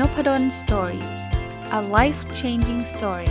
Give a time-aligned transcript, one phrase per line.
[0.00, 1.04] Nopadol Story
[1.78, 3.30] a life changing story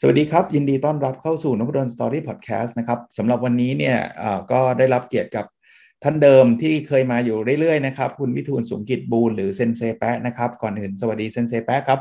[0.00, 3.96] สวัสดีครับ ยินดีต้อนรับเข้าสู่นพดล Story พอดแคสต์นะครับสำหรับวันนี้เนี่ย
[4.52, 5.46] ก็ได้รับเกียรติกับ
[6.02, 12.00] ท่านเดิมที่เคยมาอยู่เรื่อยๆนะครับ คุณวิทูลสุงกิจบูลหรือเซนเซแปะนะครับ ก่อนอื่นสวัสดีเซนเซแปะครับ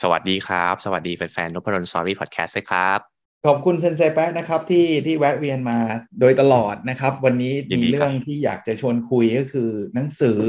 [0.00, 2.98] สวัสดีครับ สวัสดีแฟนๆนพดล Story พอดแคสต์ด้วยครับ
[3.46, 5.78] ขอบคุณเซนเซแปะนะครับที่ที่แวะเวียนมา
[6.20, 10.40] โดยตลอดนะครับ วันนี้มีเรื่องที่อยากจะชวนคุยก็คือหนังสือ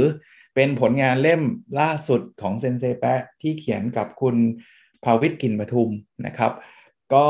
[0.55, 1.41] เป็นผลงานเล่ม
[1.79, 4.35] ล่าสุดของเซนเซแปะที่เขียนกับคุณ
[5.03, 5.89] ภาวิทกินปทุม
[6.25, 6.52] นะครับ
[7.13, 7.27] ก็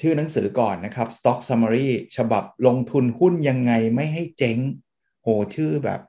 [0.00, 4.58] ชื่อหนังสือก่อนนะครับ Stock Summary ฉบับลงทุนหุ้นยังไงไม่ให้เจ๊ง
[5.22, 6.00] โหชื่อแบบ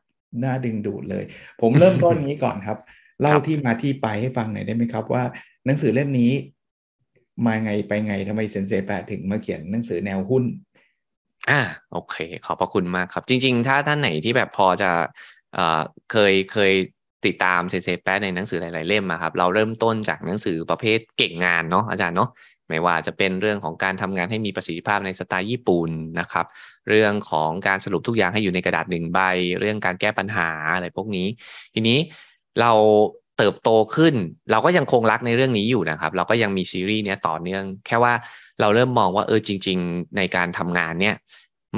[0.43, 1.23] น่าดึงดูดเลย
[1.62, 2.79] ผมเริ่มต้นนี้ก่อนครับ
[3.23, 5.24] เล่าที่มาที่ไปให้ฟังหน่อยได้ไหมครับ ว่า
[5.66, 6.32] หนังสือเล่มนี้
[7.46, 10.43] มาไงไปไงทำไมเซนเซแปถึงมาเขียนหนังสือแนวหุ้น
[11.49, 14.90] อ่า โอเค ขอบพระคุณมากครับ จริง ๆ ถ้าท่านไหนที่แบบพอจะ
[15.54, 16.74] เอ่อเคยเคย
[17.26, 22.29] ติดตามเซเซแปในหนังสือหลาย ๆ เล่มอะครับเราเริ่มต้นจากหนังสือประเภทเก่งงานเนาะอาจารย์เนาะ
[22.70, 26.46] ไม่ว่าจะเป็นเรื่องของการทำงานให้มีประสิทธิภาพในสไตล์ญี่ปุ่นนะครับ
[26.90, 29.20] เรื่องของการสรุปทุกอย่างให้อยู่ในกระดาษหนึ่งใบ
[29.60, 31.27] เรื่องการแก้ปัญหาอะไรพวกนี้
[31.74, 31.99] ทีนี้
[32.62, 32.71] เรา
[33.37, 34.15] เติบโตขึ้น
[34.51, 38.13] เราก็ยังคงรักในเรื่องนี้อยู่นะครับ เราก็ยังมีซีรีส์เนี้ยต่อเนื่อง แค่ว่า
[38.62, 41.15] เราเริ่มมองว่าเออจริง ๆ ในการทำงานเนี่ย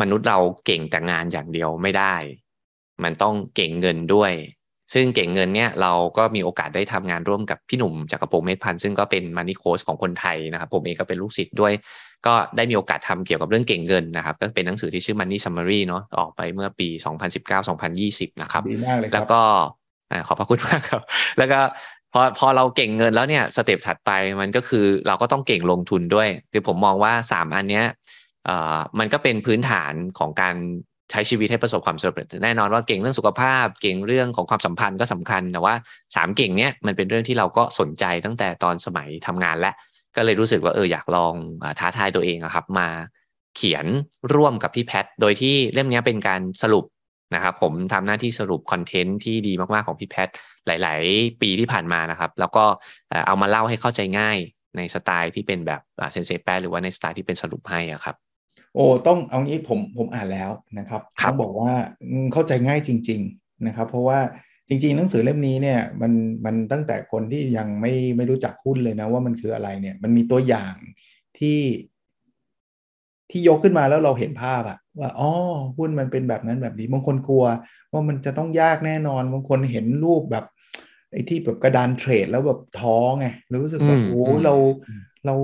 [0.01, 2.15] มนุษย์เราเก่งแต่งานอย่างเดียวไม่ได้
[3.03, 4.33] มันต้องเก่งเงินด้วย
[4.93, 11.73] ซึ่งเก่งเงินเนี่ยเราก็มีโอกาสได้ทำงานร่วมกับพี่หนุ่มจากกระโปรงเมธพันธ์ซึ่งก็เป็นมันนี่โค้ชของคนไทยนะครับ ผมเองก็เป็นลูกศิษย์ด้วย
[12.25, 16.87] ก็ได้มีโอกาสทำเกี่ยวกับเรื่องเก่งเงินนะครับ ก็เป็นหนังสือที่ชื่อ Money Summary เนาะออกไปเมื่อปี
[17.65, 19.41] 2019-2020 นะครับดีมากเลยครับแล้วก็
[20.11, 21.01] อขอบพระคุณมากครับ
[21.37, 21.59] แล้วก็
[22.13, 24.11] พอพอเราเก่งเงินแล้วเนี่ยสเต็ปถัดไป
[24.41, 27.85] มันก็คือเราก็ต้องเก่งลงทุนด้วย คือผมมองว่า 3 อันเนี้ย
[28.99, 30.55] มันก็เป็นพื้นฐานของการ
[31.11, 35.73] ใช้ชีวิตให้ประสบความสำเร็จแน่นอนว่าเก่งเรื่องสุขภาพ เก่งเรื่องของความสัมพันธ์ก็สำคัญแต่ว่า
[36.15, 39.71] สามเก่งเนี้ยมันเป็นเรื่องที่เราก็สนใจตั้งแต่ตอนสมัยทำงานและ
[40.15, 41.33] ก็เลยรู้สึกว่าเอออยากลอง
[41.79, 42.87] ท้าทายตัวเองครับมา
[43.55, 43.85] เขียน
[44.33, 46.85] ร่วมกับพี่แพท โดยที่เล่มนี้เป็นการสรุป
[47.33, 50.27] นะครับผมทำหน้าที่สรุปคอนเทนต์ที่ดีมากๆของพี่แพท
[50.67, 52.65] หลาย ๆ ปีที่ผ่านมานะครับ แล้วก็
[53.27, 54.37] เอามาเล่าให้เข้าใจง่าย
[54.77, 55.81] ในสไตล์ที่เป็นแบบ
[56.13, 58.15] เซนเซแปหรือว่าในสไตล์ที่เป็นสรุปให้ครับ
[58.75, 61.73] โอ้ต้องเอางี้ผมผมอ่านแล้วนะครับต้องบอกว่า
[62.33, 64.19] เข้าใจง่ายจริง ๆนะครับ เพราะว่า
[64.67, 66.11] จริง ๆ หนังสือเล่มนี้เนี่ยมัน
[66.45, 70.73] มันตั้งแต่คนที่ยังไม่ไม่รู้จักหุ้นเลยนะว่ามันคืออะไรเนี่ย มันมีตัวอย่าง
[71.39, 71.59] ที่
[73.31, 75.31] ที่ยกขึ้นมาแล้วเราเห็นภาพอะ ว่าอ๋อ
[75.77, 77.45] หุ้นมันเป็นแบบนั้นแบบนี้บางคนกลัว
[77.91, 80.45] ว่ามันจะต้องยากแน่นอนบางคนเห็นรูปแบบ
[81.11, 83.27] ไอ้ที่แบบกระดานเทรดแล้วแบบท้อไง
[83.63, 84.55] รู้สึกแบบโอ้เรา
[85.25, 85.35] เรา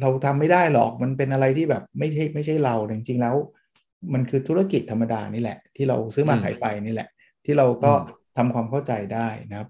[0.00, 3.34] เราทำไม่ได้หรอกมันเป็นอะไรที่แบบไม่ใช่ไม่ใช่เราจริงๆแล้ว
[4.12, 7.08] มันคือธุรกิจธรรมดานี่แหละ ที่เราซื้อมาขายไปนี่แหละ
[7.44, 7.92] ที่เราก็
[8.36, 9.68] ทำความเข้าใจได้นะครับ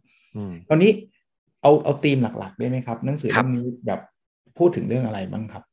[0.68, 0.90] ตอนนี้
[1.62, 4.00] เอาเอาธีมหลักๆได้ไหมครับ หนังสือเล่มนี้แบบ
[4.58, 5.64] พูดถึงเรื่องอะไรบ้างครับ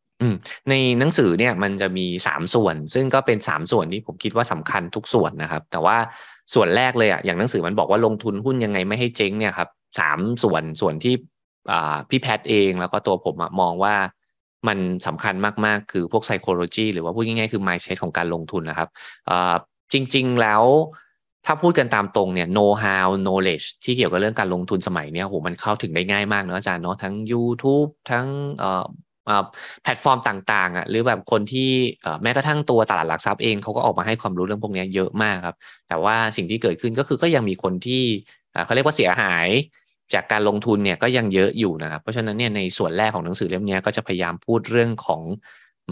[0.69, 5.97] ในหนังสือเนี่ยมันจะมีสามส่วน ซึ่งก็เป็นสามส่วนที่ผมคิดว่าสำคัญทุกส่วนนะครับ แต่ว่า
[6.53, 11.13] ส่วนแรกเลยอะอย่างหนังสือมันบอกว่าลงทุนหุ้นยังไงไม่ให้เจ๊งเนี่ยครับสามส่วนส่วนที่
[12.09, 13.95] พี่แพทเองแล้วก็ตัวผมมองว่า
[14.67, 14.77] มัน
[15.07, 18.89] สำคัญมาก ๆ คือพวก psychology หรือว่าพูดง่ายๆคือ mindset ของการลงทุนนะครับ
[19.93, 20.63] จริง ๆ แล้ว
[21.45, 28.27] ถ้าพูดกันตามตรงเนี่ย know how knowledge ที่เกี่ยวกับเรื่องการลงทุนสมัยนี้โหมันเข้าถึงได้ง่ายมากเนาะอาจารย์เนาะทั้ง YouTube ทั้ง
[29.83, 31.69] แพลตฟอร์มต่างๆอะหรือแบบคนที่
[32.23, 35.55] แม้กระทั่งตัวตลาดหลักทรัพย์เองเขาก็ออกมาให้ความรู้เรื่องพวกนี้เยอะมากครับ
[35.89, 38.03] แต่ว่าสิ่งที่เกิดขึ้นก็คือก็ยังมีคนที่
[38.65, 39.47] เขาเรียกว่าเสียหาย
[40.13, 45.21] จากการลงทุนเนี่ยก็ยังเยอะอยู่นะครับ เพราะฉะนั้นเนี่ยในส่วนแรกของหนังสือเล่มนี้ก็จะพยายามพูดเรื่องของ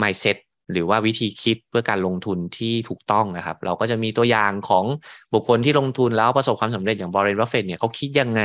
[0.01, 0.37] mindset
[0.73, 4.85] หรือว่าวิธีคิดเพื่อการลงทุนที่ถูกต้องนะครับ เราก็จะมีตัวอย่างของ
[5.33, 8.41] บุคคลที่ลงทุนแล้วประสบความสำเร็จอย่างวอร์เรน บัฟเฟตต์เนี่ยเขาคิดยังไง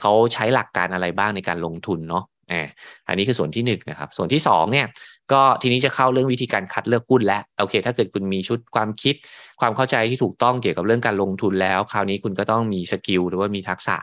[0.00, 2.24] เขาใช้หลักการอะไรบ้างในการลงทุนเนาะ
[3.08, 4.86] อันนี้คือส่วนที่1นนะครับส่วนที่2เนี่ย
[5.32, 9.14] ก็ทีนี้จะเข้าเรื่องวิธีการคัดเลือกหุ้นแล้วโอเค ถ้าเกิดคุณมีชุดความคิด
[9.60, 13.96] ความเข้าใจที่ถูกต้องเกี่ยวกับเรื่องการลงทุนแล้ว คราวนี้คุณก็ต้องมี skill หรือว่ามีทักษะ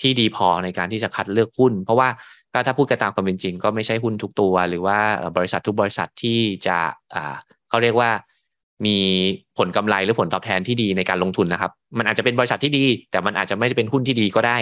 [0.00, 2.08] ที่ดีพอในการที่จะคัดเลือกหุ้น เพราะว่า
[2.52, 4.98] ก็ถ้าพูดกันตามความเป็นจริง ก็ไม่ใช่หุ้นทุกตัว หรือว่า
[5.36, 6.78] บริษัททุกบริษัทที่จะ
[7.14, 7.34] อ่า
[7.68, 8.10] เขาเรียกว่า
[8.86, 8.98] มี
[9.58, 14.58] ผลกำไรหรือผลตอบแทนที่ดีในการลงทุนนะครับ มันอาจจะเป็นบริษัทที่ดี แต่มันอาจจะไม่ได้เป็นหุ้นที่ดีก็ได้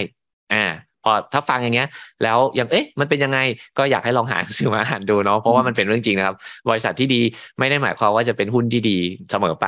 [0.53, 0.65] อ่า
[1.05, 1.89] พอถ้าฟังอย่างเงี้ย
[2.23, 3.39] แล้วยังเอ๊ะมันเป็นยังไง
[3.79, 6.37] ก็อยากให้ลองหาซื้อมาอ่านดูเนาะเพราะว่ามันเป็นเรื่องจริงนะครับ
[6.71, 7.21] บริษัทที่ดี
[7.59, 8.99] ไม่ได้หมายความว่าจะเป็นหุ้นที่ดี
[9.31, 9.67] เสมอไป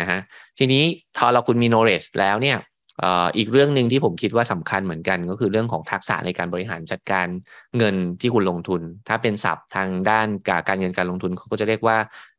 [0.00, 0.18] นะฮะ
[0.58, 0.82] ทีนี้
[1.16, 2.58] พอเราคุณมี knowledge แล้วเนี่ย
[3.36, 7.26] อีกเรื่องหนึ่งที่ผมคิดว่าสำคัญเหมือนกัน ก็คือเรื่องของทักษะในการบริหารจัดการ
[7.78, 10.26] เงินที่คุณลงทุน ถ้าเป็นศัพท์ทางด้าน
[10.68, 11.96] การเงินการลงทุนเขาก็จะเรียกว่า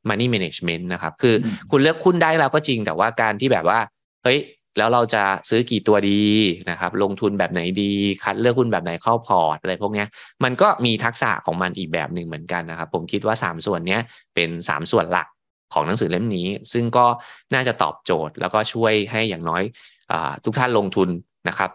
[0.10, 1.36] money management นะครับ คือ
[1.72, 3.80] คุณเลือกหุ้นได้แล้วก็จริงแต่ว่าการที่แบบว่า
[4.24, 4.40] เฮ้ย
[4.77, 6.21] แล้วเราจะซื้อกี่ตัวดี
[6.69, 7.92] นะครับลงทุนแบบไหนดี
[8.24, 10.06] คัดเลือกหุ้นแบบไหนเข้าพอร์ตอะไรพวกนี้
[10.44, 13.98] มันก็มีทักษะของมันอีกแบบหนึ่งเหมือนกันนะครับ ผมคิดว่า 3 ส่วนนี้
[14.36, 15.27] เป็น 3 ส่วนหลัก
[15.74, 17.06] ของหนังสือเล่มนี้ ซึ่งก็
[17.54, 19.63] น่าจะตอบโจทย์ แล้วก็ช่วยให้อย่างน้อย
[20.12, 20.13] อ
[20.45, 21.10] ทุกท่านลงทุน
[21.48, 21.71] นะครับ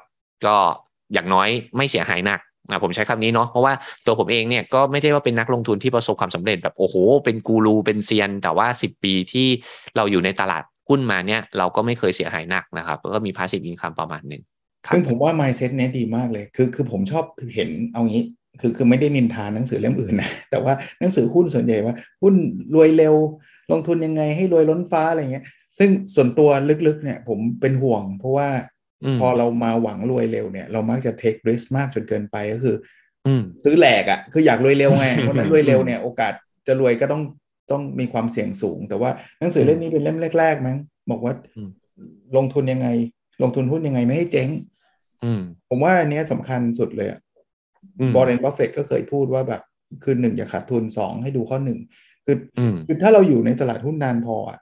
[0.47, 0.57] ก็
[1.13, 3.73] อย่างน้อยไม่เสียหายหนักนะผมใช้คำนี้เนาะเพราะว่า
[4.07, 9.49] ตัวผมเองเนี่ยก็ไม่ใช่ว่าเป็นนักลงทุนที่ประสบความสำเร็จแบบโอ้โห เป็นกูรูเป็นเซียน แต่ว่า 10 ปีที่
[9.97, 14.43] เราอยู่ในตลาด หุ้นมาเนี่ยเราก็ไม่เคยเสียหายหนักนะครับแล้วก็มี passive income ประมาณหนึ่ง
[14.93, 18.23] ซึ่งผมว่า mindset เนี้ยดีมากเลย คือคือผมชอบเห็นเอางี้
[18.61, 22.35] คือคือไม่ได้นินทานหนังสือเล่มอื่นนะ แต่ว่าหนังสือหุ้นส่วนใหญ่ว่า หุ้น
[22.75, 23.15] รวยเร็ว
[23.71, 25.45] ลงทุนยังไงให้รวยล้นฟ้าอะไรเงี้ย
[25.79, 26.49] ซึ่งส่วนตัว
[26.87, 28.49] ลึกๆเนี่ยผมเป็นห่วง เพราะว่า
[29.21, 32.77] พอเรามาหวังรวยเร็วเนี่ย เรามักจะ take risk มากจนเกินไปก็คือ
[33.65, 36.33] ซื้อแหลกอะ่ะ คืออยากรวยเร็วไงเพราะนั้นรวยเร็วเนี่ยโอกาส
[36.67, 37.23] จะรวยก็ต้อง
[37.71, 40.79] ต้องมีความเสี่ยงสูง แต่ว่าหนังสือเล่มนี้เป็นเล่มแรกๆมั้ง
[41.11, 41.35] บอกว่า
[42.37, 42.89] ลงทุนยังไง
[43.43, 44.49] ลงทุนหุ้นยังไงไม่ให้เจ๊ง
[45.69, 47.09] ผมว่าอันนี้สำคัญสุดเลย
[48.15, 49.63] วอร์เรนบัฟเฟตต์ก็เคยพูดว่าแบบ
[50.05, 51.79] คือหนึ่งอย่าขาดทุนสองให้ดูข้อหนึ่ง
[52.25, 52.37] คือ
[52.87, 54.59] คือถ้าเราอยู่ในตลาดหุ้นนานพออะ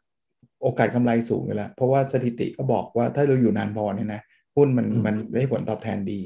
[0.62, 4.20] โอกาสกำไรสูงอยู่แล้ว เพราะว่าสถิติก็บอกว่าถ้าเราอยู่นานพอเนี่ยนะ
[4.56, 6.20] หุ้นมันมันได้ผลตอบแทนดี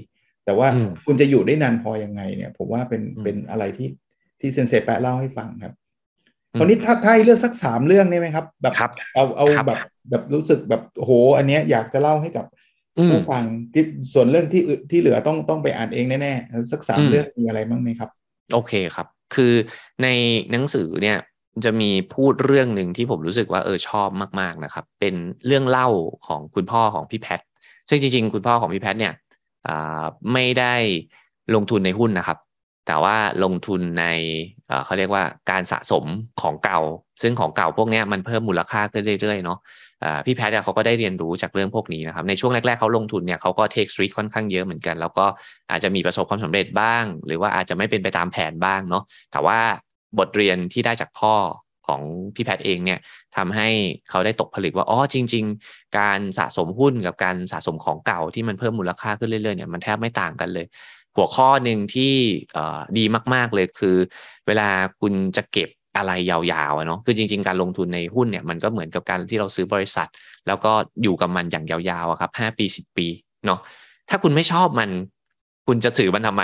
[0.44, 0.68] แต่ว่า
[1.06, 3.88] คุณจะอยู่ได้นานพอยังไงเนี่ย ผมว่าเป็นเป็นอะไรที่
[4.40, 5.74] ที่เซนเซแปะเล่าให้ฟังครับ
[6.60, 8.74] ตอนนี้ถ้าถ้าเลือกสักสามเรื่องได้ไหมครับ แบบ
[9.14, 9.78] เอาเอาแบบ
[10.10, 12.44] แบบรู้สึกแบบโห อันเนี้ยอยากจะเล่าให้กับ
[13.10, 13.44] ผู้ฟัง
[13.74, 18.10] ที่ส่วนเรื่องที่ที่เหลือต้องต้องไปอ่านเองแน่ๆสักสามเรื่องมีอะไรบ้างไหมครับ
[18.52, 19.52] โอเคครับ คือ
[20.02, 20.08] ใน
[20.50, 21.18] หนังสือเนี่ย
[21.64, 24.08] จะมีพูดเรื่องหนึ่งที่ผมรู้สึกว่าเออชอบ
[24.40, 25.14] มากๆนะครับ เป็น
[25.46, 25.88] เรื่องเล่า
[26.26, 27.40] ของคุณพ่อของพี่แพท
[27.88, 29.12] ซึ่งจริงๆ คุณพ่อของพี่แพทเนี่ย
[30.32, 30.74] ไม่ได้
[31.54, 32.38] ลงทุนในหุ้นนะครับ
[32.86, 34.04] แต่ว่าลงทุนใน
[34.84, 36.04] เขาเรียกว่าการสะสม
[36.42, 36.80] ของเก่า
[37.22, 39.58] ซึ่งของเก่าพวกนี้มันเพิ่มมูลค่าขึ้นเรื่อยๆเนาะ
[40.26, 45.26] พี่แพทย์เขาก็ได้เรียนรู้จากเรื่องพวกนี้นะครับในช่วงแรกๆเขาลงทุนเนี่ยเขาก็เทคสตรีทค่อนข้างเยอะเหมือนกัน แล้วก็
[45.70, 49.58] อาจจะมีประสบความสำเร็จบ้าง หรือว่าอาจจะไม่เป็นไปตามแผนบ้างเนาะแต่ว่า
[50.18, 51.34] บทเรียนที่ได้จากพ่อ
[51.86, 52.02] ของ
[52.34, 52.98] พี่แพทย์เองเนี่ย
[53.36, 53.68] ทำให้
[54.10, 60.66] เขาได้ตกผลึกว่าอ๋อจริง ๆ การสะสมหุ้นกับการสะสมของเก่าที่มันเพิ่มมูลค่าขึ้นเรื่อยๆเนี่ยมันแทบไม่ต่างกันเลย
[61.16, 62.14] หัวข้อหนึ่งที่
[62.98, 63.04] ดี
[63.34, 63.96] มากๆเลยคือ
[64.46, 64.68] เวลา
[65.00, 66.38] คุณจะเก็บอะไรยา
[66.70, 70.08] วๆเนาะคือจริง ๆ การลงทุนในหุ้นเนี่ยมันก็เหมือนกับการที่เราซื้อบริษัท
[70.46, 70.72] แล้วก็
[71.02, 73.06] อยู่กับมันอย่างยาวๆครับห้าปีสิบปี
[73.46, 73.60] เนาะ
[74.08, 74.90] ถ้าคุณไม่ชอบมัน
[75.66, 76.42] คุณจะถือมันทำไม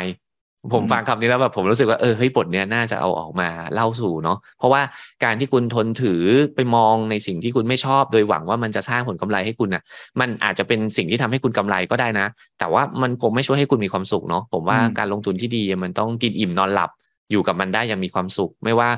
[0.75, 4.83] ผมฟังคำนี้แล้วแบบผมรู้สึกว่าเออเฮ้ยบทเนี้ยน่าจะเอาออกมาเล่าสู่เนาะเพราะว่า
[5.25, 6.23] การที่คุณทนถือ
[6.55, 9.83] ไปมองในสิ่งที่คุณไม่ชอบ โดยหวังว่ามันจะสร้างผลกำไรให้คุณอะ
[10.21, 12.27] มันอาจจะเป็นสิ่งที่ทำให้คุณกำไรก็ได้นะ
[12.59, 16.91] แต่ว่ามันคงไม่ช่วยให้คุณมีความสุขเนาะผมว่าการลงทุนที่ดีมันต้องกินอิ่มนอนหลับ
[17.31, 18.89] อยู่กับมันได้ยังมีความสุข ไม่ว่า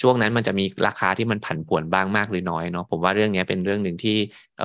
[0.00, 4.16] ช่วงนั้นมันจะมีราคาที่มันผันผวนบ้างมากหรือน้อยเนาะผมว่าเรื่องนี้เป็นเรื่องหนึ่งที่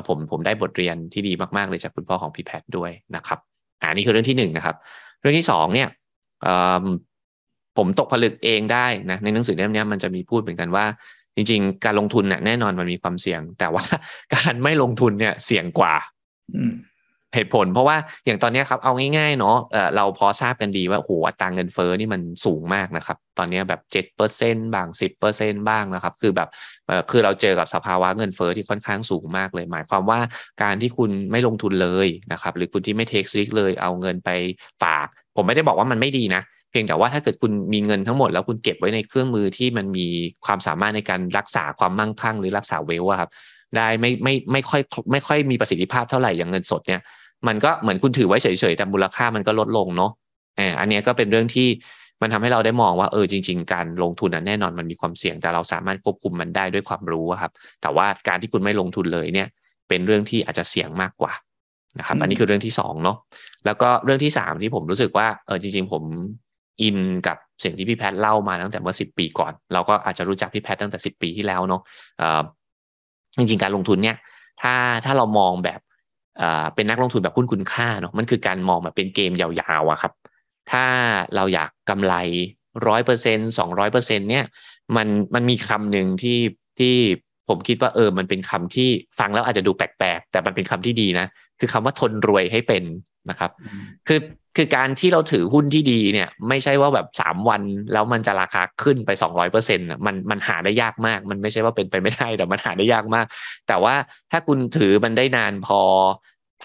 [0.08, 3.40] ผมผมได้บทเรียนที่ดีมากๆเลยจากคุณพ่อของพี่แพทด้วยนะครับ
[3.82, 4.76] อ่านี่คือเรื่องที่หนึ่งนะครับ
[5.22, 5.88] เรื่องที่สองเนี่ย
[7.78, 10.86] ผมตกผลึกเองได้นะในหนังสือเล่มนี้มันจะมีพูดเหมือนกันว่า
[11.36, 13.84] จริง ๆ การลงทุนเนี่ยแน่นอนมันมีความเสี่ยง แต่ว่า
[14.36, 15.94] การไม่ลงทุนเนี่ยเสี่ยงกว่า
[17.36, 26.50] เหตุผลเพราะว่าอย่างตอนนี้ครับเอาง่ายๆเนาะเเราพอทราบกันดีว่าโอ้โหอัตราเงินเฟ้อนี่มันสูงมากนะครับ ตอนนี้แบบเจ็ดเปอร์เซ็นบางสิบเปอร์เซ็นบ้างนะครับ คือแบบ
[27.12, 30.20] คือเราเจอกับสภาวะเงินเฟ้อที่ค่อนข้างสูงมากเลย หมายความว่า
[30.64, 34.30] การที่คุณไม่ลงทุนเลยนะครับ หรือคุณที่ไม่เทคซิกเลยเอาเงินไป
[34.84, 40.08] ฝาก ผมไม่ได้บอกว่ามันไม่ดีนะ เพียงแต่ว่าถ้าเกิดคุณมีเงินทั้งหมด แล้วคุณเก็บไว้ในเครื่องมือที่มันมี
[40.46, 43.30] ความสามารถในการรักษาความมั่งคั่ง หรือรักษาเวลอะครับ
[43.78, 47.02] ได้ไม่ไม่ไม่ค่อยไม่ค่อยมีประสิทธิภาพเท่าไหร่อย่างเงินสดเนี่ย
[47.48, 50.12] มันก็เหมือนคุณถือไว้เฉยๆแต่มูลค่ามันก็ลดลงเนาะ
[50.60, 51.68] ออันนี้ก็เป็นเรื่องที่
[52.22, 59.48] มันทำให้เราได้มองว่าเออจริง ๆ การลงทุนนั้นแน่นอนมันมีความเสี่ยงแต่เราสามารถควบคุมมันได้ด้วยความรู้ครับ แต่ว่าการที่คุณไม่ลงทุนเลยเนี่ย
[59.90, 61.34] เป็นเรื่องที่อาจจะเสี่ยงมากกว่า
[62.00, 63.18] นะครับ อันนี้คือเรื่องที่สองเนาะ
[63.66, 66.04] แล้วก็เรื่องที่สามที่ผมรู้สึกว่าเออจริง ๆ ผม
[66.82, 71.82] อินกับสิ่งที่พี่แพทเล่ามาตั้งแต่เมื่อสิบปีก่อน เราก็อาจจะรู้จักพี่แพทตั้งแต่สิบปีที่แล้วเนาะ
[73.38, 74.18] จริงๆการลงทุนเนี่ย
[74.62, 74.74] ถ้า
[75.06, 75.80] ถ้าเรามองแบบ
[76.76, 79.50] เป็นนักลงทุนแบบหุ้นคุณค่าเนาะมันคือการมองแบบเป็นเกมยา
[79.82, 80.14] วๆอะครับ
[80.72, 80.86] ถ้า
[81.36, 82.16] เราอยากกำไร
[82.88, 84.46] ร้อยเปอร์เซ็นสองร้อยเปอร์เซ็นเนี่ย
[84.96, 86.40] มันมันมีคำหนึ่งที่
[86.80, 86.96] ที่
[87.50, 91.28] ผมคิดว่าเออมันเป็นคำที่ฟังแล้วอาจจะดูแปลกๆ แต่มันเป็นคำที่ดีนะ
[91.62, 92.84] คือคำว่าทนรวยให้เป็น
[93.30, 93.52] นะครับ
[94.08, 94.20] คือ
[94.58, 97.62] คือการที่เราถือหุ้นที่ดีเนี่ย ไม่ใช่ว่าแบบสามวัน
[97.94, 103.26] แล้วมันจะราคาขึ้นไปสองร้อยเปอร์เซ็นต์มันมันหาได้ยากมาก มันไม่ใช่ว่าเป็นไปไม่ได้แต่มันหาได้ยากมาก
[103.68, 103.96] แต่ว่า
[104.32, 105.82] ถ้าคุณถือมันได้นานพอ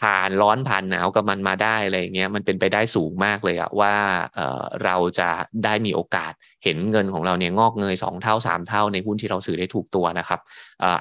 [0.00, 3.94] ผ่านร้อนผ่านหนาวกับมันมาได้อะไรเงี้ยมันเป็นไปได้สูงมากเลยอะว่า
[4.34, 5.30] เออเราจะ
[5.64, 6.32] ได้มีโอกาส
[6.64, 10.40] เห็นเงินของเราเนี่ยงอกเงยสองเท่าสามเท่าในหุ้นที่เราซื้อได้ถูกตัวนะครับ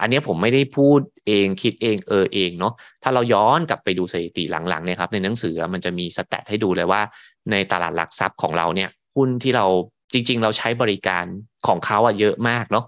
[0.01, 2.73] อันนี้ผมไม่ได้พูดเองคิดเองเออเองเนาะ
[3.03, 7.01] ถ้าเราย้อนกลับไปดูสถิติหลังๆเนี่ยครับในหนังสือมันจะมีสแตทให้ดูเลยว่า
[7.51, 9.65] ในตลาดหลักทรัพย์ของเราเนี่ยหุ้นที่เรา
[10.13, 11.25] จริง ๆ เราใช้บริการ
[11.67, 12.85] ของเขาอะเยอะมากเนาะ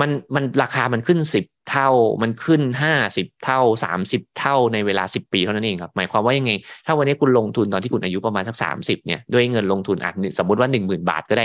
[0.00, 1.88] มันมันราคามันขึ้นสิบ เท่า
[2.22, 6.52] มันขึ้นห้าสิบเท่าสามสิบเท่าในเวลาสิบปีเท่านั้นเองครับ หมายความว่ายังไง
[6.86, 11.44] ถ้าวันนี้คุณลงทุนตอนที่คุณอายุประมาณสักสามสิบเนี่ยด้วยเงินลงทุนอะสมมติว่าหนึ่งหมื่นบาทก็ได้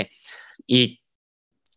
[0.72, 0.88] อีก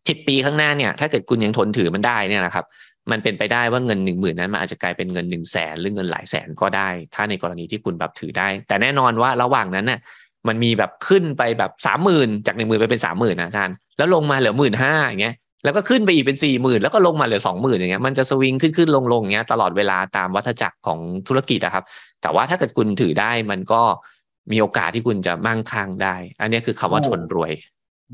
[0.08, 2.66] สิบปีข้างหน้าเนี่ย ถ้าเกิดคุณยังทนถือมันได้เนี่ยนะครับ
[3.12, 10.00] มันเป็นไปได้ว่าเงินหนึ่งหมื่นนั้นมันอาจจะกลายเป็นเงินหนึ่งแสนหรือเงินหลายแสนก็ได้ ถ้าในกรณีที่คุณแบบถือได้ แต่แน่นอนว่าระหว่างนั้นน่ะ
[10.48, 21.84] มันมีแบบขึ้นไปแบบสามหมื่นจากหนึ่งหมื่นไปเป็นสามหมื่นนะอาจารย์แล้วลงมาเหลือหมื่นห้าอย่างเงี้ย แล้วก็ขึ้นไปอีกเป็นสี่หมื่นแล้วก็ลงมาเหลือสองหมื่นอย่างเงี้ยมันจะสวิงขึ้นขึ้นลงลงอย่างเงี้ยตลอดเวลาตามวัฏจักรของธุรกิจนะครับ
[22.22, 23.82] แต่ว่าถ้าเกิดคุณถือได้มันก็
[24.52, 27.52] มีโอกาสที่คุณจะมั่งคั่งได้ อันนี้คือคำว่าทนรวย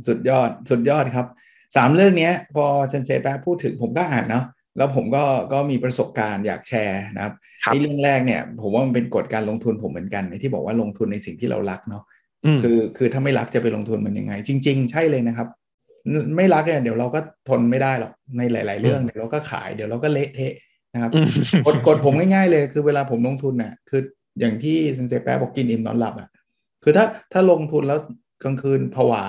[0.07, 1.27] สุดยอดสุดยอดครับ
[1.75, 4.45] สามเรื่องนี้พอเซนเซแปพูดถึงผมก็อ่านเนาะ
[4.77, 7.33] แล้วผมก็ก็มีประสบการณ์อยากแชร์นะครับ
[7.65, 12.03] ในเรื่องแรกเนี่ยผมว่ามันเป็นกฎการลงทุนผมเหมือนกันที่บอกว่าลงทุนในสิ่งที่เรารักเนาะ
[12.63, 15.47] คือคือถ้าไม่รักจะไปลงทุนมันยังไง จริง ๆ ใช่เลยนะครับ
[16.35, 20.53] ไม่รักเนี่ยเดี๋ยวเราก็ทนไม่ได้หรอกในหลาย ๆ เรื่องเดี๋ยวเราก็ขายเดี๋ยวเราก็เละเทะ
[20.93, 21.11] นะครับ
[21.65, 24.01] กดกดผมง่ายๆเลยคือเวลาผมลงทุนน่ะคือ
[24.39, 26.29] อย่างที่เซนเซแปบอกกินอิ่มนอนหลับอะ
[26.83, 27.99] คือถ้าถ้าลงทุนแล้ว
[28.43, 29.23] กลางคืนผวา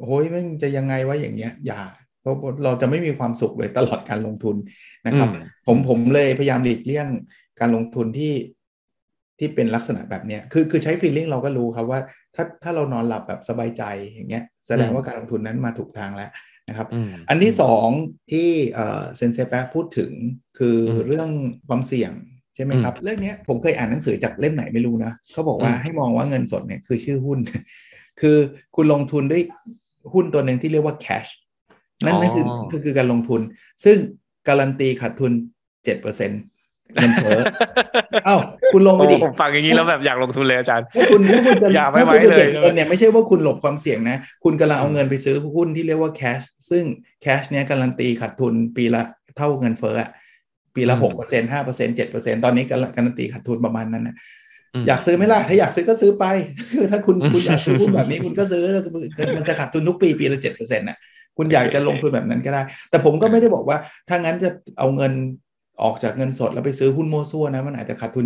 [0.00, 1.80] โอ้ยมันจะยังไงวะอย่างเงี้ย อย่า
[2.20, 4.56] เพราะเราจะไม่มีความสุขเลยตลอดการลงทุน
[5.06, 5.28] นะครับ
[5.66, 7.08] ผมผมเลยพยายามหลีกเลี่ยง
[7.60, 8.32] การลงทุนที่
[9.38, 12.00] ที่เป็นลักษณะแบบเนี้ยคือคือใช้ฟีลลิ่งเราก็รู้ครับว่า
[12.34, 16.30] ถ้าถ้าเรานอนหลับแบบสบายใจอย่างเงี้ยแสดงว่าการลงทุนนั้นมาถูกทางแล้ว
[16.68, 16.88] นะครับ
[17.28, 17.88] อันที่สอง
[18.32, 18.48] ที่
[19.16, 20.12] เซนเซแปพูดถึง
[20.58, 20.76] คือ
[21.06, 21.28] เรื่อง
[21.68, 22.12] ความเสี่ยง
[22.54, 27.38] ใช่ไหมครับ เรื่องนี้ผมเคยอ่านหนังสือจากเล่มไหนไม่รู้นะเขาบอกว่าให้มองว่าเงินสดเนี่ยคือชื่อหุ้น
[28.20, 28.36] คือ
[28.76, 29.42] คุณลงทุนด้วย
[30.12, 31.30] หุ้นตัวหนึ่งที่เรียกว่า cash
[32.04, 33.40] นั่นนั่นคือคือคือการลงทุน
[33.84, 33.96] ซึ่ง
[34.48, 35.32] การันตีขาดทุน
[35.84, 36.40] เจ็ดเปอร์เซ็นต์
[36.94, 37.40] เงินเฟ้อ
[38.26, 38.36] เอ้า
[38.72, 46.84] คุณลงไปดิผมฟังอย่างนี้แล้วแบบอยากลงทุนเลยอาจารย์ถ้าคุณถ้าคุณจะอย่าไม่ไหวเลยเนี่ยไม่ใช่ว่าคุณหลบความเสี่ยงนะ คุณกำลังเอาเงินไปซื้อหุ้นที่เรียกว่า cash ซึ่ง
[47.22, 49.02] cash เนี้ยการันตีขาดทุนปีละ
[49.36, 50.10] เท่าเงินเฟ้ออะ
[50.74, 54.16] ปีละหกเปอร์เซ็นห้าเปอร์เซ็นเจ็ดเปอร์เซ็นตอนนี้การันตีขาดทุนประมาณนั้นนะ
[54.86, 56.24] อยากซื้อไหมล่ะ ถ้าอยากซื้อก็ซื้อไป
[56.72, 58.64] คือถ้าคุณคุณอยากซื้อหุ้นแบบนี้คุณก็ซื้อ
[59.36, 60.98] มันจะขาดทุนทุกปีปีละเจ็ดเปอร์เซ็นต์น่ะ
[61.36, 63.78] คุณอยากจะลงทุนแบบนั้นก็ได้ แต่ผมก็ไม่ได้บอกว่า
[64.08, 65.12] ถ้างั้นจะเอาเงิน
[65.82, 68.24] ออกจากเงินสดแล้วไปซื้อหุ้นโมซั่วนะ มันอาจจะขาดทุน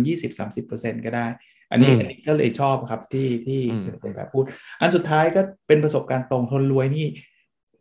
[0.53, 1.25] 20-30%ก็ได้
[1.71, 3.59] อันนี้อันนี้ก็เลยชอบครับที่ที่
[4.01, 4.43] เป็นแบบพูด
[4.81, 7.05] อันสุดท้ายก็เป็นประสบการณ์ตรงทนรวยนี่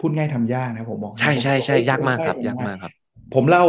[0.00, 2.92] พูดง่ายทำยากนะผมบอกใช่ใช่ใช่ยากมากครับยากมากครับ
[3.34, 3.64] ผมเล่า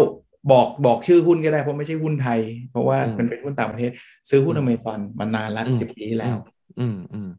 [0.52, 2.40] บอกบอกชื่อหุ้นก็ได้เพราะไม่ใช่หุ้นไทย
[2.72, 3.92] เพราะว่ามันเป็นหุ้นต่างประเทศ
[4.30, 6.38] ซื้อหุ้นอเมซอนมานานละสิบปีแล้ว
[6.80, 7.30] อืมอืม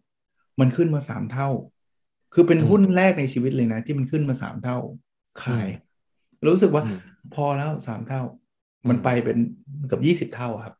[0.61, 1.49] มันขึ้นมาสามเท่า
[2.35, 4.78] คือเป็นหุ้นแรกในชีวิตเลยนะ ที่มันขึ้นมาสามเท่า
[5.44, 5.68] ขาย
[6.49, 6.83] รู้สึกว่า
[7.35, 8.23] พอแล้วสามเท่า
[8.88, 9.38] มันไปเป็น
[9.86, 10.74] เกือบยี่สิบเท่าครับ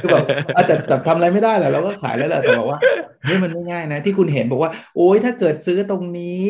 [0.00, 0.24] คือแบบ
[0.66, 2.78] แต่แต่ทำอะไรไม่ได้แหละเราก็ขายแล้วแหละแต่บอกว่า
[3.24, 6.42] เฮ้ยมันไม่ง่ายนะ ที่คุณเห็นบอกว่า โอ้ยถ้าเกิดซื้อตรงนี้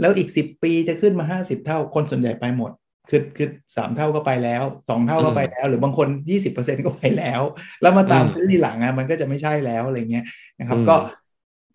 [0.00, 2.70] แล้วอีกสิบปีจะขึ้นมาห้าสิบเท่า คนส่วนใหญ่ไปหมด
[3.10, 7.42] คือคือสามเท่าก็ไปแล้วสองเท่าก็ไปแล้ว หรือบางคนยี่สิบเปอร์เซ็นก็ไปแล้ว
[7.82, 10.24] แล้วมาตามซื้อทีหลังอะมันก็จะไม่ใช่แล้วอะไรเงี้ย
[10.58, 10.96] นะครับ ก็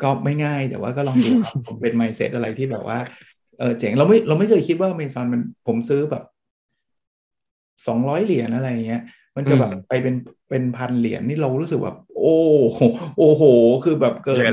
[0.01, 3.00] ก็ไม่ง่ายแต่ว่าก็ลองดูครับผมเป็นไมเซ็ตอะไรที่แบบว่า
[3.60, 6.24] เออเจ๋งเราไม่เราไม่เคยคิดว่าเมซอนมันผมซื้อแบบ
[7.88, 9.03] สองร้อยเหรียญอะไรเงี้ย
[9.36, 10.15] มันจะแบบไปเป็น
[10.50, 12.38] เป็นพันเหรียญนี่เรารู้สึกแบบโอ้
[13.18, 13.44] โอ้โห
[13.84, 14.44] คือแบบเกิน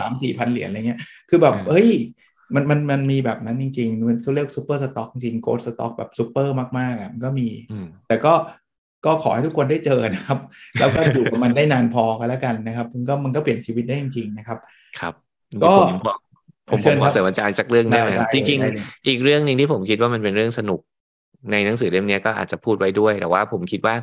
[0.00, 1.88] สามสี่พันเหรียญอะไรเงี้ย คือแบบเฮ้ย
[2.54, 7.48] มันมันมันมีแบบนั้นจริง ๆ มันเขาเรียก super stock จริง growth stock แบบซูเปอร์มากๆอะมันก็มี
[8.08, 8.32] แต่ก็
[9.06, 10.38] ก็ขอให้ทุกคนได้เจอนะครับ
[10.78, 14.58] แล้วก็อยู่กับมันได้นานพอกันแล้วกันนะครับ มันก็มันก็เปลี่ยนชีวิตได้จริง ๆ นะครับ
[15.00, 15.14] ครับ
[15.64, 15.72] ก็
[16.70, 20.80] ผมผมขอเสริมอาจารย์สักเรื่องได้ไหมจริง ๆ อีกเรื่องหนึ่งที่ผมคิดว่ามันเป็นเรื่องสนุก
[21.50, 23.94] ในหนังสือเล่มนี้ก็อาจจะพูดไว้ด้วย แต่ว่าผมคิดว่า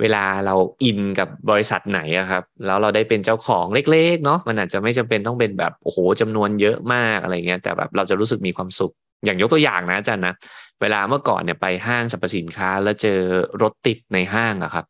[0.00, 8.92] เวลาเราอินกับบริษัทไหนอะครับ แล้วเราได้เป็นเจ้าของเล็กๆเนาะมันอาจจะไม่จำเป็นต้องเป็นแบบโอ้โหจำนวนเยอะมากอะไรเงี้ยแต่แบบเราจะรู้สึกมีความสุข
[9.24, 10.34] อย่างยกตัวอย่างนะอาจารย์นะ
[10.80, 13.18] เวลาเมื่อก่อนเนี่ยไปห้างสรรพสินค้า แล้วเจอ
[13.62, 14.84] รถติดในห้างอะครับ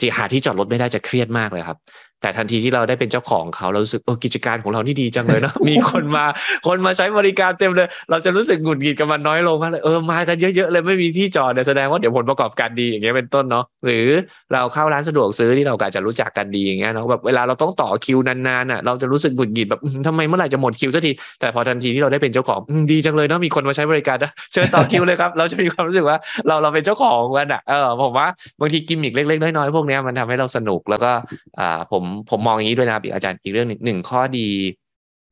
[0.00, 1.78] จีหาที่จอดรถไม่ได้จะเครียดมากเลยครับ
[2.20, 6.24] แต่ทันทีที่เราได้เป็นเจ้าของเขาเรารู้สึกเออกิจการของเรานี่ดีจังเลยเนาะมีคนมา
[6.66, 14.06] คนมาใช้บริการเต็มเลย เราจะรู้สึกหงุดหงิดกับมันน้อยลงมากเลยเออมากันเยอะๆเลยไม่มีที่จอดเนี่ยแสดงว่าเดี๋ยวผลประกอบการดีอย่างเงี้ยเป็นต้นเนาะหรือ
[14.52, 22.60] เราเข้าร้านสะดวกซื้อที่เราอาจจะรู้จักกันดีอย่างเงี้ยเนาะแบบเวลาเราต้องต่อคิวนานๆอะเราจะรู้สึกหงุดหงิดแบบทำไมเมื่อไหร่จะหมดคิวสักทีแต่พอทันทีที่เราได้เป็นเจ้าของ
[22.90, 28.26] ดีจังเลยเนาะมีคนมาใช้บริการนะเชิญต่อคิวเลยครับเราจะมีความรู้สึกว่าเราเราเป็นเจ้าของกันอะเออผมว่า
[28.60, 31.10] บางทีกิมมิกเล็กๆน้อยๆพวกนี้มันทำให้เราสนุกแล้วก็
[31.58, 34.48] อ่าผมผมมองอย่างนี้ด้วยนะครับอีกอาจารย์อีกเรื่องหนึ่งหนึ่งข้อดี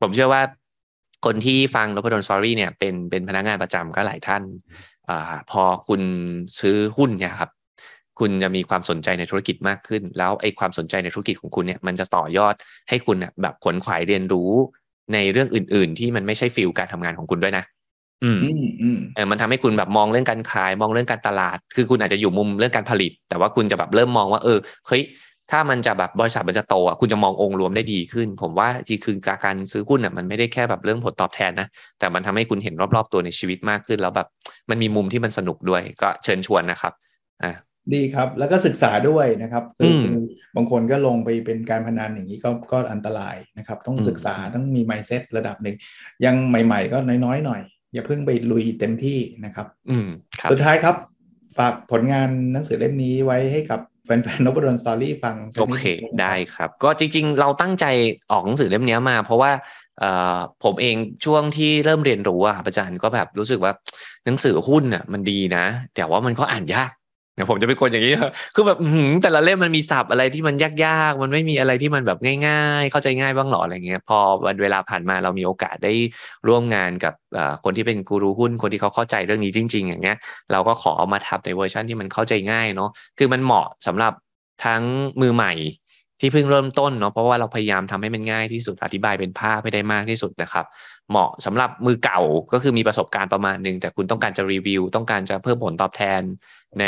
[0.01, 0.41] ผมเชื่อว่า
[1.25, 4.43] คนที่ฟังนพดล Story เนี่ยเป็นเป็นพนักงานประจำก็หลายท่าน
[5.09, 6.01] อ่าพอคุณ
[6.59, 7.51] ซื้อหุ้นเนี่ยครับ
[8.19, 12.55] คุณจะมีความสนใจในธุรกิจมากขึ้น แล้วไอ้ความสนใจในธุรกิจของคุณเนี่ยมันจะต่อยอด
[12.89, 14.51] ให้คุณเนี่ยแบบขนขวายเรียนรู้
[15.13, 17.63] ในเรื่องอื่น ๆ ที่มันไม่ใช่ฟิลการทำงานของคุณด้วยนะ
[18.23, 24.57] อืมอืมอืมเออมันทำให้คุณแบบมองเรื่องการขาย มองเรื่องการตลาด คือคุณอาจจะอยู่มุมเรื่องการผลิต แต่ว่าคุณจะแบบเริ่มมองว่า เออ
[24.87, 25.01] เฮ้ย
[25.51, 31.67] ถ้ามันจะแบบบริษัทมันจะโตอะคุณจะมององค์รวมได้ดีขึ้น ผมว่าจริงคือการซื้อหุ้นอะมันไม่ได้แค่แบบเรื่องผลตอบแทนนะ
[31.99, 34.27] แต่มันทำให้คุณเห็นรอบๆตัวในชีวิตมากขึ้น แล้วแบบ
[34.69, 36.93] มันมีมุมที่มันสนุกด้วยก็เชิญชวนนะครับ
[37.43, 37.53] อ่า
[37.93, 40.17] ดีครับแล้วก็ศึกษาด้วยนะครับคือมคือ
[40.55, 45.75] บางคนก็ลงไปเป็นการพนันอย่างนี้ก็ก็อันตรายนะครับ ต้องอืมศึกษาต้องมี mindset ระดับหนึ่ง
[46.25, 47.61] ยังใหม่ ๆ ก็น้อยๆหน่อย
[47.93, 50.07] อย่าเพิ่งไปลุยเต็มที่นะครับ อืม
[50.39, 50.95] ครับสุดท้ายครับ
[51.57, 57.85] ฝากผลงานหนังสือเล่มนี้ไว้ให้กับ แฟนๆนบดลสตอรี่ฟังสักโอนิดเคหนึ่งนะได้ครับครับ ก็จริง ๆ เราตั้งใจ
[58.31, 59.51] ออกหนังสือเล่มนี้มา เพราะว่า
[59.99, 60.95] เอ่อผมเอง
[61.25, 63.73] ช่วงที่เริ่มเรียนรู้อะครับอาจารย์ก็แบบรู้สึกว่า
[64.25, 66.91] หนังสือหุ้นอะมันดีนะ แต่ว่ามันก็อ่านยาก
[67.37, 68.13] เดี๋ยวผมจะเป็นคนอย่างนี้
[68.55, 75.93] คือแบบหืแต่ละเล่มมันมีศัพท์อะไรที่มันยากๆ มันไม่มีอะไรที่มันแบบง่าย ๆ เข้าใจง่ายบ้างหรออะไรเงี้ย พอวันเวลาผ่านมาเรามีโอกาสได้
[76.47, 77.13] ร่วมงานกับ
[77.63, 80.17] คนที่เป็นกูรูหุ้น คนที่เขาเข้าใจเรื่องนี้จริง ๆ อย่างเงี้ย
[80.51, 84.13] เราก็ขอเอามาทำในเวอร์ชันที่มันเข้าใจง่ายเนาะ คือมันเหมาะสำหรับ
[84.65, 84.83] ทั้ง
[85.21, 85.53] มือใหม่
[86.19, 90.65] ที่เพิ่งเริ่มต้นเนาะ เพราะว่าเราพยายามทำให้มันง่ายที่สุด อธิบายเป็นภาพให้ได้มากที่สุดนะครับ
[91.09, 92.21] เหมาะสำหรับมือเก่า
[92.53, 96.21] ก็คือมีประสบการณ์ประมาณหนึ่งแต่คุณต้องการจะรีวิว ต้องการจะเพิ่มผลตอบแทน
[96.79, 96.85] ใน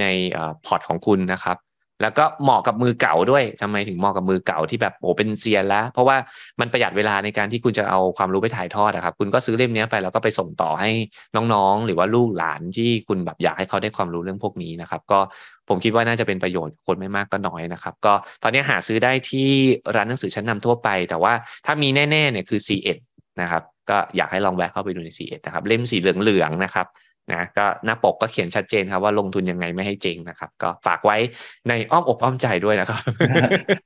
[0.00, 0.06] ใน
[0.36, 1.58] อพอร์ตของคุณนะครับ
[2.02, 6.16] แล้วก็เหมาะกับมือเก่าด้วยทำไมถึงเหมาะกับมือเก่าที่แบบโอ้เป็นเซียนแล้ว เพราะว่า
[6.60, 10.90] มันประหยัดเวลาในการที่คุณจะเอาความรู้ไปถ่ายทอดนะครับ คุณก็ซื้อเล่มนี้ไปแล้วก็ไปส่งต่อให้
[11.36, 15.20] น้องๆ หรือว่าลูกหลานที่คุณแบบอยากให้เขาได้ความรู้เรื่องพวกนี้นะครับ ก็
[15.68, 19.48] ผมคิดว่าน่าจะเป็นประโยชน์คนไม่มากก็น้อยนะครับ ก็ตอนนี้หาซื้อได้ที่
[19.96, 21.32] ร้านหนังสือชั้นนำทั่วไป แต่ว่า
[21.66, 22.98] ถ้ามีแน่ๆเนี่ยคือ C1
[23.40, 26.86] นะครับ ก็อยากให้ลองแวะเข้าไปดูใน C1 นะครับ เล่มสีเหลืองๆนะครับ
[27.32, 31.16] นะก็หน้าปกก็เขียนชัดเจนครับว่าลงทุนยังไงไม่ให้เจ๊งนะครับ ก็ฝากไว้
[31.68, 33.00] ในอ้อมอกอ้อมใจด้วยนะครับ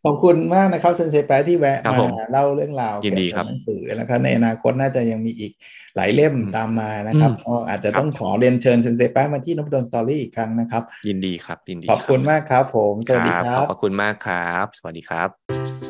[0.05, 5.53] ขอบคุณมากนะครับเซนเซแปะที่แวะครับมาผมเล่าเรื่องราวยินดีครับเกี่ยวกับหนังสือแล้วก็ในอนาคตน่าจะยังมีอีก
[5.97, 15.90] หลายเล่มอืมตามมานะครับอืมก็อาจจะครับต้องขอเรียนเชิญเซนเซแปะมาที่นพดลสตอรี่อีกครั้งนะครับ ยินดีครับยินดีขอบคุณรัมากครับผม สวัสดีคขรัอบบพระคุณมากครับ สวัสดีครับ